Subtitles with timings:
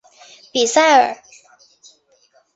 [0.51, 1.21] 比塞尔。